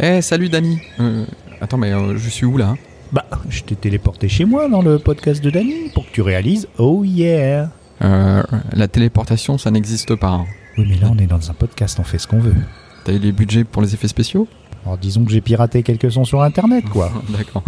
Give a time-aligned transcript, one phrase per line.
[0.00, 0.78] Eh, salut Dani.
[1.00, 1.24] Euh,
[1.60, 2.74] attends, mais euh, je suis où là
[3.12, 6.68] Bah, je t'ai téléporté chez moi dans le podcast de Danny pour que tu réalises
[6.78, 7.70] Oh yeah
[8.02, 10.28] euh, La téléportation, ça n'existe pas.
[10.28, 10.44] hein.
[10.78, 12.54] Oui, mais là, on est dans un podcast, on fait ce qu'on veut.
[13.04, 14.46] T'as eu les budgets pour les effets spéciaux?
[14.84, 17.10] Alors, disons que j'ai piraté quelques sons sur internet, quoi.
[17.30, 17.62] D'accord.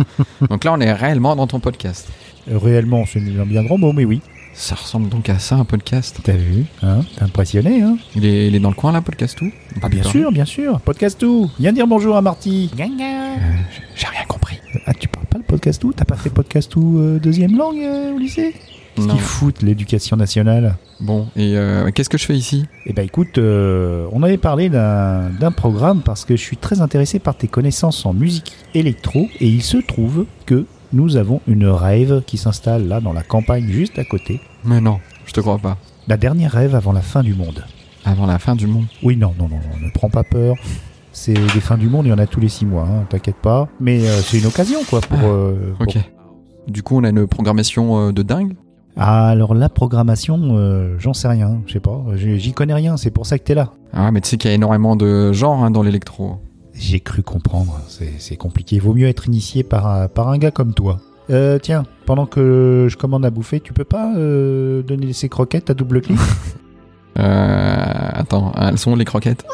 [0.51, 2.09] donc là, on est réellement dans ton podcast.
[2.51, 4.21] Euh, Réellement, c'est un bien grand mot, mais oui.
[4.59, 6.19] Ça ressemble donc à ça, un podcast.
[6.25, 9.39] T'as vu Hein T'es impressionné, hein Il est, il est dans le coin là, podcast
[9.39, 9.53] tout?
[9.81, 10.81] Ah, bien sûr, bien sûr.
[10.81, 11.49] Podcast tout.
[11.61, 12.69] Viens dire bonjour à Marty.
[12.77, 14.59] J'ai rien compris.
[14.85, 15.93] Ah, tu parles pas le podcast tout?
[15.93, 18.53] T'as pas fait podcast tout euh, deuxième langue euh, au lycée?
[18.97, 20.77] Qu'est-ce qu'ils foutent, l'éducation nationale?
[20.99, 22.67] Bon, et euh, qu'est-ce que je fais ici?
[22.85, 26.81] Eh ben écoute, euh, on avait parlé d'un d'un programme parce que je suis très
[26.81, 31.67] intéressé par tes connaissances en musique électro et il se trouve que nous avons une
[31.69, 34.41] rêve qui s'installe là dans la campagne juste à côté.
[34.65, 35.77] Mais non, je te crois pas.
[36.07, 37.65] La dernière rêve avant la fin du monde.
[38.05, 38.87] Avant la fin du monde.
[39.03, 40.57] Oui, non, non, non, non, ne prends pas peur.
[41.13, 43.37] C'est des fins du monde, il y en a tous les six mois, hein, t'inquiète
[43.37, 43.69] pas.
[43.81, 45.99] Mais euh, c'est une occasion quoi pour, euh, pour- Ok.
[46.69, 48.55] Du coup, on a une programmation euh, de dingue
[48.97, 53.27] Ah, alors la programmation, j'en sais rien, je sais pas, j'y connais rien, c'est pour
[53.27, 53.73] ça que t'es là.
[53.93, 56.37] Ah, mais tu sais qu'il y a énormément de genres hein, dans l'électro.
[56.75, 57.81] J'ai cru comprendre,
[58.19, 58.79] c'est compliqué.
[58.79, 61.01] Vaut mieux être initié par, un- par un gars comme toi.
[61.31, 65.71] Euh, tiens, pendant que je commande à bouffer, tu peux pas euh, donner ces croquettes
[65.71, 66.19] à double clic?
[67.19, 69.45] Euh, attends, elles sont où les croquettes?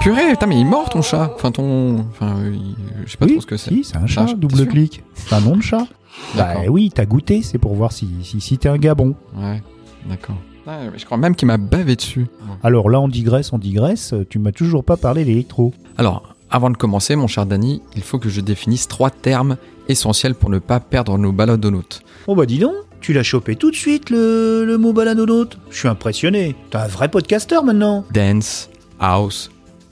[0.00, 1.32] Purée, putain, mais il est mort ton chat.
[1.34, 1.98] Enfin, ton.
[2.10, 3.70] Enfin, euh, il- je sais pas Oui, trop ce que c'est.
[3.70, 5.02] si, c'est un chat, t'es double sûr clic.
[5.14, 5.86] C'est un nom de chat.
[6.34, 6.62] Bah D'accord.
[6.68, 9.14] oui, t'as goûté, c'est pour voir si, si, si t'es un gars bon.
[9.36, 9.62] Ouais,
[10.08, 10.36] d'accord.
[10.66, 12.26] Mais je crois même qu'il m'a bavé dessus.
[12.62, 15.72] Alors là, on digresse, on digresse, tu m'as toujours pas parlé d'électro.
[15.98, 19.56] Alors, avant de commencer, mon cher Danny, il faut que je définisse trois termes
[19.88, 22.02] essentiels pour ne pas perdre nos baladonautes.
[22.26, 25.58] Oh bah dis donc, tu l'as chopé tout de suite le, le mot balanonaute.
[25.70, 28.04] Je suis impressionné, t'es un vrai podcasteur maintenant.
[28.12, 28.68] Dance,
[29.00, 29.50] house,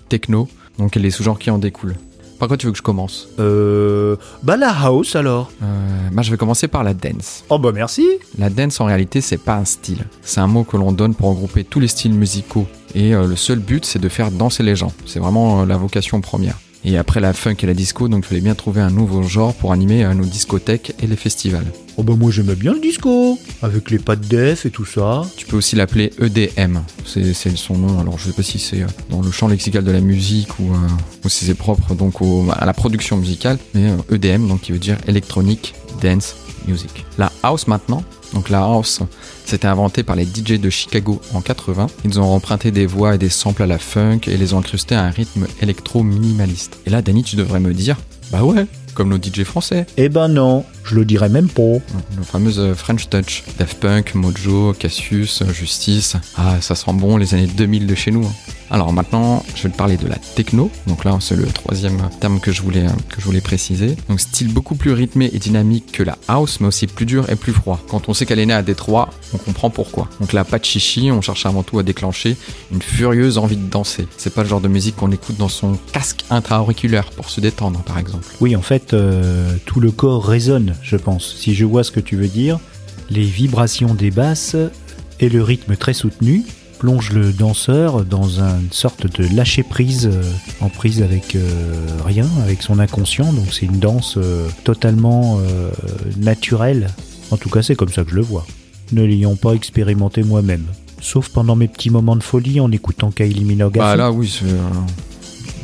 [0.08, 1.96] techno, donc les sous-genres qui en découlent.
[2.44, 4.16] Par quoi tu veux que je commence Euh...
[4.42, 5.50] Bah la house alors.
[5.62, 5.66] euh,
[6.12, 7.42] Moi, je vais commencer par la dance.
[7.48, 8.06] Oh bah merci.
[8.36, 10.04] La dance, en réalité, c'est pas un style.
[10.20, 12.66] C'est un mot que l'on donne pour regrouper tous les styles musicaux.
[12.94, 14.92] Et euh, le seul but, c'est de faire danser les gens.
[15.06, 16.58] C'est vraiment euh, la vocation première.
[16.86, 19.54] Et après la funk et la disco, donc il fallait bien trouver un nouveau genre
[19.54, 21.64] pour animer euh, nos discothèques et les festivals.
[21.96, 25.22] Oh bah moi j'aimais bien le disco, avec les pattes def et tout ça.
[25.36, 28.00] Tu peux aussi l'appeler EDM, c'est son nom.
[28.00, 30.72] Alors je sais pas si c'est euh, dans le champ lexical de la musique ou,
[30.72, 30.76] euh,
[31.24, 34.78] ou si c'est propre donc au- à la production musicale, mais EDM donc qui veut
[34.78, 36.34] dire Electronic Dance
[36.66, 37.04] Music.
[37.18, 38.02] La house maintenant,
[38.32, 39.00] donc la house,
[39.44, 41.86] c'était inventé par les DJ de Chicago en 80.
[42.04, 44.94] Ils ont emprunté des voix et des samples à la funk et les ont incrustés
[44.94, 46.78] à un rythme électro minimaliste.
[46.86, 47.96] Et là, Danny, tu devrais me dire,
[48.32, 49.86] bah ouais, comme nos DJ français.
[49.96, 51.62] Eh ben non, je le dirais même pas.
[52.16, 53.42] Nos fameuses euh, French Touch.
[53.58, 56.16] Daft Punk, Mojo, Cassius, euh, Justice.
[56.36, 58.24] Ah, ça sent bon les années 2000 de chez nous.
[58.24, 58.32] hein.
[58.74, 60.68] Alors maintenant, je vais te parler de la techno.
[60.88, 63.94] Donc là, c'est le troisième terme que je voulais, préciser.
[64.08, 67.36] Donc style beaucoup plus rythmé et dynamique que la house, mais aussi plus dur et
[67.36, 67.80] plus froid.
[67.88, 70.08] Quand on sait qu'elle est née à Détroit, on comprend pourquoi.
[70.18, 72.36] Donc là, pas de chichi, on cherche avant tout à déclencher
[72.72, 74.08] une furieuse envie de danser.
[74.16, 77.78] C'est pas le genre de musique qu'on écoute dans son casque intra-auriculaire pour se détendre,
[77.84, 78.26] par exemple.
[78.40, 82.00] Oui, en fait, euh, tout le corps résonne, je pense, si je vois ce que
[82.00, 82.58] tu veux dire.
[83.08, 84.56] Les vibrations des basses
[85.20, 86.42] et le rythme très soutenu
[86.74, 90.22] plongent le danseur dans une sorte de lâcher-prise, euh,
[90.60, 91.40] en prise avec euh,
[92.04, 93.32] rien, avec son inconscient.
[93.32, 95.70] Donc c'est une danse euh, totalement euh,
[96.18, 96.88] naturelle.
[97.30, 98.46] En tout cas, c'est comme ça que je le vois.
[98.92, 100.66] Ne l'ayant pas expérimenté moi-même.
[101.00, 103.76] Sauf pendant mes petits moments de folie en écoutant Kylie Minogue.
[103.78, 104.44] Bah là, oui, c'est.
[104.46, 104.58] euh,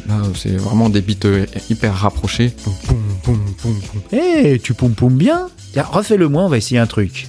[0.08, 2.52] Là, c'est vraiment des beats euh, hyper rapprochés.
[4.12, 7.28] Eh, tu poum poum bien Tiens, refais-le moi, on va essayer un truc.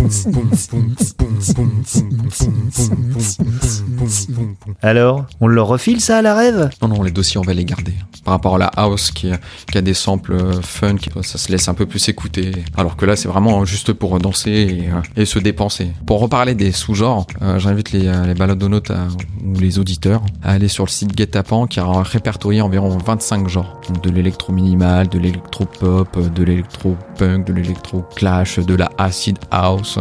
[4.81, 6.69] Alors, on le refile ça à la rêve?
[6.81, 7.93] Non, non, les dossiers, on va les garder.
[8.23, 9.31] Par rapport à la house qui,
[9.71, 12.51] qui a des samples euh, funk, ça se laisse un peu plus écouter.
[12.77, 15.91] Alors que là, c'est vraiment juste pour danser et, euh, et se dépenser.
[16.05, 19.07] Pour reparler des sous-genres, euh, j'invite les, les baladonautes à-
[19.45, 23.81] ou les auditeurs à aller sur le site Guetapan qui a répertorié environ 25 genres.
[23.87, 28.89] Donc de l'électro minimal, de l'électro pop, de l'électro punk, de l'électro clash, de la
[28.97, 29.97] acid house.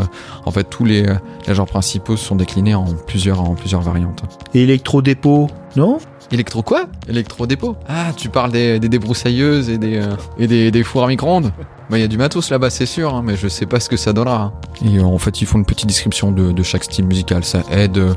[0.46, 1.14] En fait, tous les, euh,
[1.46, 4.22] les genres principaux sont déclinés en plusieurs, en plusieurs variantes.
[4.54, 5.98] Électro-dépôt, non?
[6.32, 6.84] Électro quoi?
[7.08, 11.04] Électro dépôt Ah, tu parles des, des débroussailleuses et des, euh, et des, des fours
[11.04, 11.52] à micro-ondes?
[11.90, 13.88] Bah, il y a du matos là-bas, c'est sûr, hein, mais je sais pas ce
[13.88, 14.42] que ça donnera.
[14.42, 14.52] hein.
[14.84, 17.42] Et euh, en fait, ils font une petite description de, de chaque style musical.
[17.44, 18.14] Ça aide euh,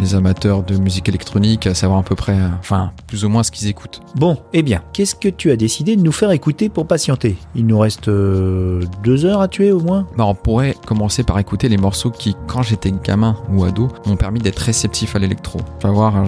[0.00, 3.42] les amateurs de musique électronique à savoir à peu près, euh, enfin, plus ou moins
[3.42, 4.00] ce qu'ils écoutent.
[4.14, 7.36] Bon, eh bien, qu'est-ce que tu as décidé de nous faire écouter pour patienter?
[7.54, 10.06] Il nous reste euh, deux heures à tuer au moins?
[10.16, 14.16] Bah, on pourrait commencer par écouter les morceaux qui, quand j'étais gamin ou ado, m'ont
[14.16, 15.60] permis d'être réceptif à l'électro.
[15.80, 16.24] Tu vas voir, hein,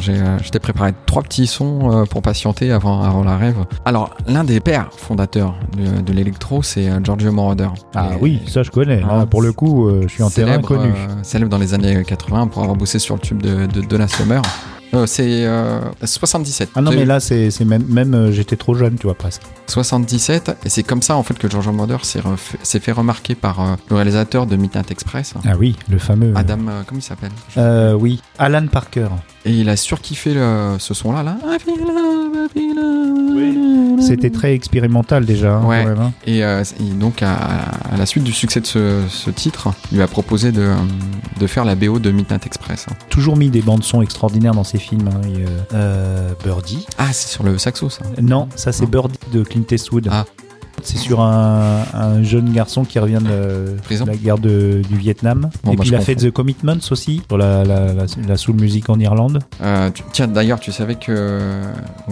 [0.51, 3.57] t'ai préparé trois petits sons euh, pour patienter avant, avant la rêve.
[3.87, 6.26] Alors, l'un des pères fondateurs de, de l'électro,
[6.63, 7.69] c'est euh, Giorgio Moroder.
[7.95, 9.03] Ah Et- oui, ça je connais.
[9.09, 10.91] Ah, pour le coup, euh, je suis en terrain célèbre, connu.
[10.91, 14.09] euh, célèbre dans les années 80 pour avoir bossé sur le tube de, de Donna
[14.09, 14.43] Summer.
[14.95, 16.71] Euh, c'est euh, 77.
[16.75, 19.43] Ah non, mais là, c'est c'est même, même euh, j'étais trop jeune, tu vois, presque.
[19.67, 23.75] 77, et c'est comme ça en fait que Giorgio Moroder s'est fait remarquer par euh,
[23.91, 26.33] le réalisateur de Midnight Express, Ah oui, le fameux.
[26.37, 27.33] Adam, euh, comment il s'appelle?
[27.57, 29.09] Euh, oui, Alan Parker.
[29.45, 31.37] Et il a surkiffé le- ce son-là, là.
[34.01, 35.57] C'était très expérimental déjà.
[35.57, 35.83] hein, Ouais.
[35.83, 36.13] quand même, hein.
[36.27, 39.97] Et, euh, et donc, à, à la suite du succès de ce, ce titre, il
[39.97, 40.75] lui a proposé de, euh,
[41.41, 42.87] de faire la BO de Midnight Express.
[43.09, 45.09] Toujours mis des bandes son extraordinaires dans ses films.
[45.09, 46.87] hein, et, euh, euh, Birdie.
[46.99, 48.03] Ah, c'est sur le saxo, ça.
[48.21, 48.87] Non, ça c'est.
[48.87, 50.09] Birdie de Clint Eastwood.
[50.11, 50.25] Ah.
[50.83, 53.77] C'est sur un, un jeune garçon qui revient de,
[54.07, 55.51] la guerre de- du Vietnam.
[55.65, 56.15] Bon, et bah, puis il a fait.
[56.17, 59.41] The Commitments aussi, sur la, la, la, la soul music en Irlande.
[59.63, 61.63] Euh, tu- tiens, d'ailleurs, tu savais que euh,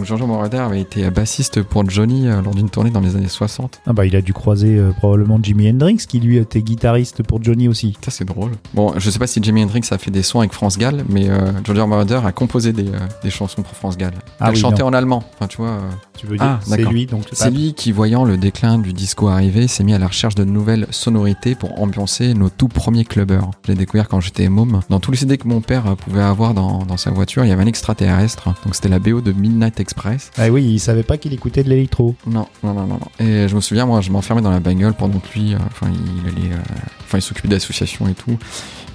[0.02, 3.80] Giorgio Moroder avait été bassiste pour Johnny euh, lors d'une tournée dans les années 60.
[3.86, 7.42] Ah bah il a dû croiser euh, probablement Jimi Hendrix qui lui était guitariste pour
[7.42, 7.96] Johnny aussi.
[8.04, 8.52] Ça, c'est drôle.
[8.74, 11.28] Bon, je sais pas si Jimi Hendrix a fait des sons avec France Gall, mais
[11.30, 14.12] euh, Giorgio Moroder a composé des, euh, des chansons pour France Gall.
[14.40, 14.88] Ah il oui, chanté non.
[14.88, 15.22] en allemand.
[15.34, 15.68] Enfin, tu vois.
[15.70, 15.80] euh,
[16.18, 16.92] Tu veux Ah, dire c'est d'accord.
[16.92, 20.06] lui donc C'est lui qui, voyant le déclin du disco arriver, s'est mis à la
[20.06, 23.50] recherche de nouvelles sonorités pour ambiancer nos tout premiers clubbers.
[23.64, 24.80] Je l'ai découvert quand j'étais môme.
[24.88, 27.52] Dans tous les CD que mon père pouvait avoir dans, dans sa voiture, il y
[27.52, 28.54] avait un extraterrestre.
[28.64, 30.30] Donc c'était la BO de Midnight Express.
[30.36, 32.14] Ah oui, il savait pas qu'il écoutait de l'électro.
[32.28, 32.98] Non, non, non, non.
[33.00, 33.26] non.
[33.26, 35.88] Et je me souviens, moi, je m'enfermais dans la bagnole pendant que lui, euh, enfin,
[35.90, 36.58] il allait, euh,
[37.02, 38.38] enfin, il s'occupait d'associations et tout.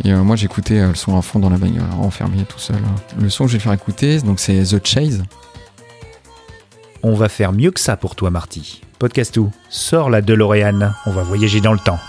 [0.05, 2.79] Et euh, moi, j'écoutais le son à fond dans la bagnole, enfermé tout seul.
[3.19, 5.23] Le son que je vais faire écouter, donc c'est The Chase.
[7.01, 8.81] On va faire mieux que ça pour toi Marty.
[8.99, 9.51] Podcast tout.
[9.69, 11.99] Sors la DeLorean, on va voyager dans le temps.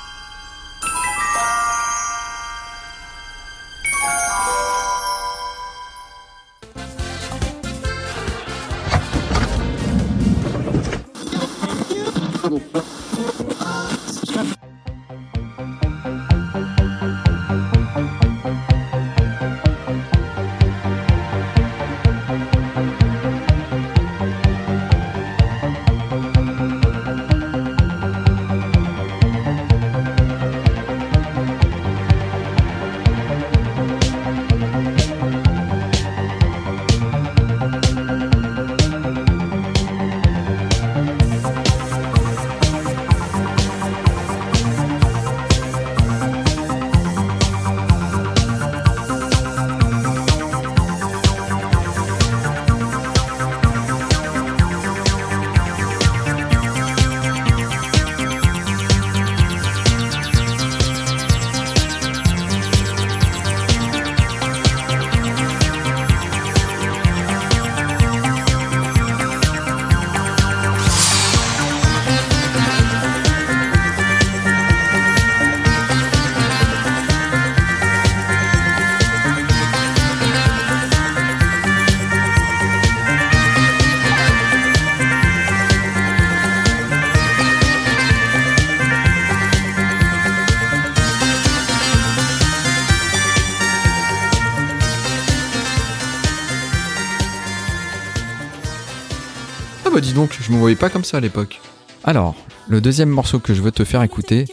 [100.21, 101.63] Donc, je me voyais pas comme ça à l'époque.
[102.05, 102.35] Alors,
[102.69, 104.45] le deuxième morceau que je veux te faire écouter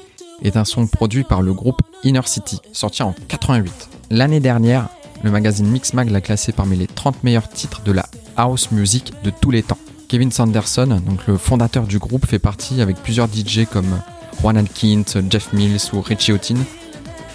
[0.41, 3.89] est un son produit par le groupe Inner City, sorti en 88.
[4.09, 4.88] L'année dernière,
[5.24, 8.05] le magazine Mixmag l'a classé parmi les 30 meilleurs titres de la
[8.38, 9.77] house music de tous les temps.
[10.07, 14.00] Kevin Sanderson, donc le fondateur du groupe, fait partie avec plusieurs DJ comme
[14.39, 16.63] Juan Alkins, Jeff Mills ou Richie Houghton,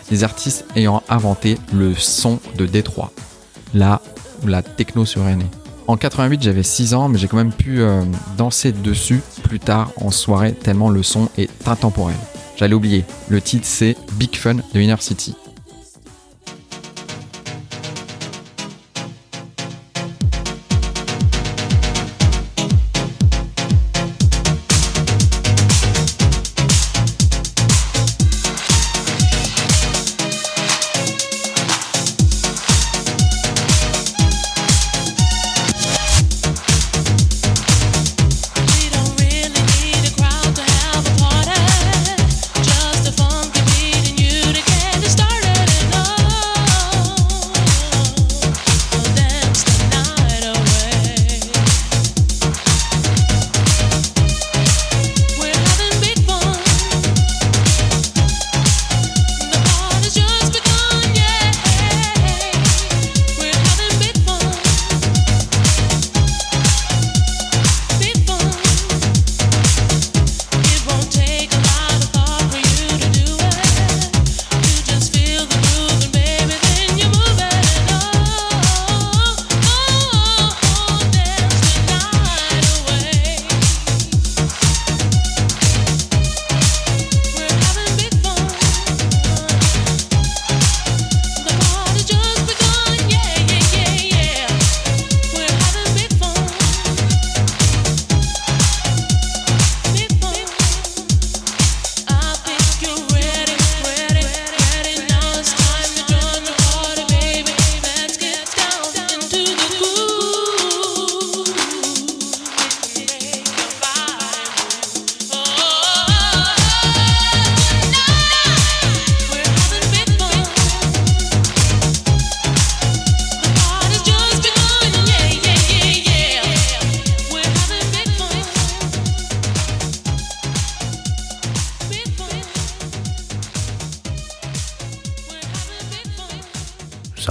[0.08, 3.12] des artistes ayant inventé le son de Détroit,
[3.74, 4.00] là
[4.42, 5.50] où la techno serait née.
[5.88, 8.02] En 88, j'avais 6 ans, mais j'ai quand même pu euh,
[8.36, 12.16] danser dessus plus tard en soirée, tellement le son est intemporel.
[12.56, 15.34] J'allais oublier, le titre c'est Big Fun de Inner City.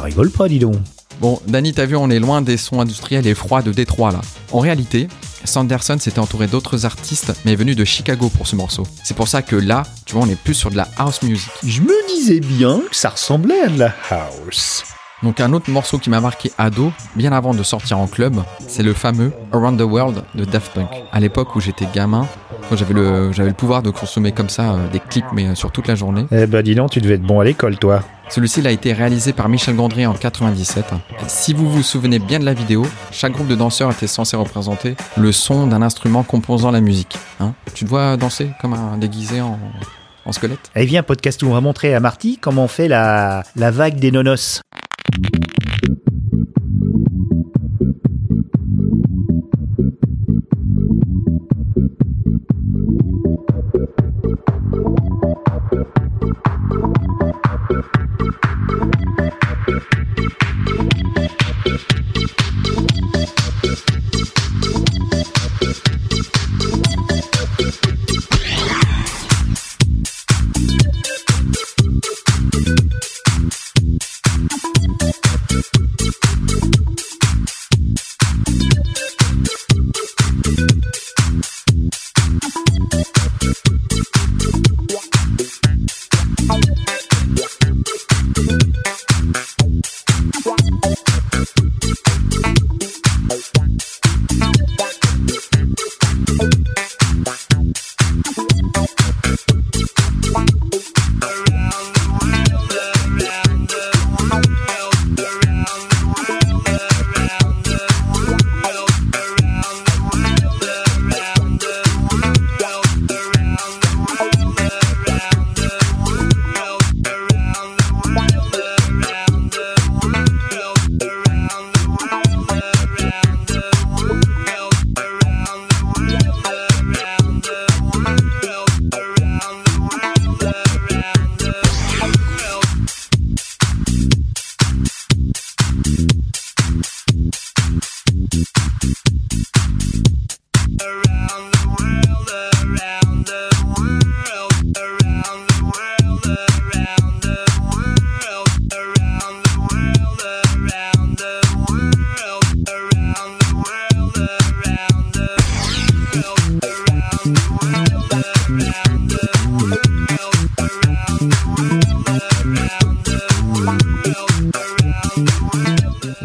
[0.02, 0.78] Ça rigole pas, dis donc.
[1.20, 4.22] Bon, Danny, t'as vu, on est loin des sons industriels et froids de Détroit là.
[4.52, 5.08] En réalité,
[5.46, 8.88] Sanderson s'était entouré d'autres artistes, mais est venu de Chicago pour ce morceau.
[9.04, 11.52] C'est pour ça que là, tu vois, on est plus sur de la house music.
[11.64, 14.91] Je me disais bien que ça ressemblait à de la house.
[15.24, 18.82] Donc un autre morceau qui m'a marqué ado, bien avant de sortir en club, c'est
[18.82, 20.90] le fameux Around the World de Daft Punk.
[21.12, 22.28] À l'époque où j'étais gamin,
[22.72, 25.72] j'avais le, j'avais le pouvoir de consommer comme ça euh, des clips, mais euh, sur
[25.72, 26.26] toute la journée.
[26.32, 28.02] Eh ben dis donc, tu devais être bon à l'école, toi.
[28.30, 30.86] Celui-ci il a été réalisé par Michel Gondry en 97.
[31.28, 34.96] Si vous vous souvenez bien de la vidéo, chaque groupe de danseurs était censé représenter
[35.18, 37.18] le son d'un instrument composant la musique.
[37.40, 39.60] Hein tu te vois danser comme un déguisé en,
[40.26, 40.72] en squelette?
[40.76, 44.00] Eh viens, podcast où on va montrer à Marty comment on fait la, la vague
[44.00, 44.62] des nonos.
[45.14, 45.41] thank you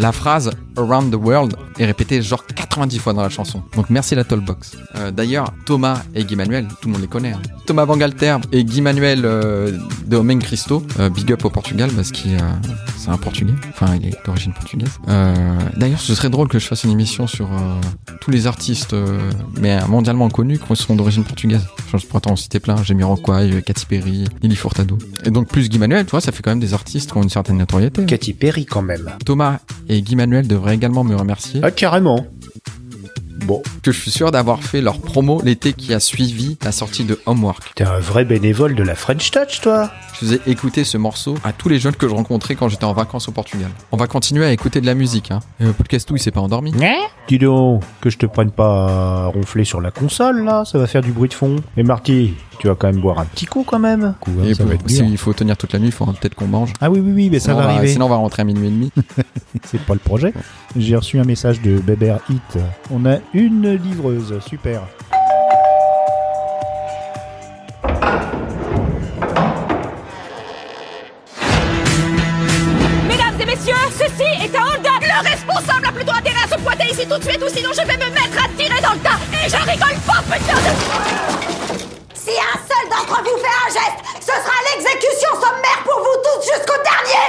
[0.07, 3.61] La phrase Around the World est répétée genre 90 fois dans la chanson.
[3.75, 4.77] Donc merci la Tollbox.
[4.95, 7.33] Euh, D'ailleurs, Thomas et Guy Manuel, tout le monde les connaît.
[7.33, 7.43] hein.
[7.67, 11.91] Thomas Van Galter et Guy Manuel euh, de Homem Cristo, euh, big up au Portugal
[11.97, 12.37] parce qu'il
[12.97, 13.55] c'est un portugais.
[13.71, 14.91] Enfin, il est d'origine portugaise.
[15.77, 17.49] D'ailleurs, ce serait drôle que je fasse une émission sur
[18.21, 18.95] tous les artistes,
[19.61, 21.67] mais mondialement connus, qui sont d'origine portugaise.
[21.95, 22.83] Je pourrais t'en citer plein.
[22.83, 24.99] Jamiroquai, euh, Katy Perry, Lily Furtado.
[25.25, 27.23] Et donc plus Guy Manuel, tu vois, ça fait quand même des artistes qui ont
[27.23, 28.05] une certaine notoriété.
[28.05, 29.13] Katy Perry quand même.
[29.25, 32.27] Thomas et Guy Manuel devraient également me remercier, Ah carrément.
[33.45, 37.05] Bon, que je suis sûr d'avoir fait leur promo l'été qui a suivi la sortie
[37.05, 37.75] de Homework.
[37.77, 39.89] t'es un vrai bénévole de la French Touch, toi.
[40.15, 42.93] Je faisais écouter ce morceau à tous les jeunes que je rencontrais quand j'étais en
[42.93, 43.69] vacances au Portugal.
[43.93, 45.41] On va continuer à écouter de la musique, hein.
[45.61, 46.73] Et le podcast où il s'est pas endormi.
[47.29, 50.89] Dis donc, que je te prenne pas à ronfler sur la console, là, ça va
[50.89, 51.57] faire du bruit de fond.
[51.77, 54.15] Et Marty, tu vas quand même boire un petit coup quand même.
[54.21, 54.53] Coup, hein,
[54.87, 56.73] si il faut tenir toute la nuit, il faudra peut-être qu'on mange.
[56.81, 57.89] Ah oui, oui, oui, mais ça va arriver.
[57.89, 58.93] sinon, on va rentrer à minuit et demi.
[59.65, 60.33] c'est pas le projet.
[60.77, 62.59] J'ai reçu un message de Bébert Hit.
[62.91, 64.83] On a une livreuse, super.
[73.09, 74.91] Mesdames et messieurs, ceci est un Honda.
[75.01, 77.87] Le responsable a plutôt intérêt à se pointer ici tout de suite ou sinon je
[77.87, 79.19] vais me mettre à tirer dans le tas.
[79.45, 81.06] Et je rigole pas, putain de
[83.27, 87.27] vous fait un geste, ce sera l'exécution sommaire pour vous tous jusqu'au dernier.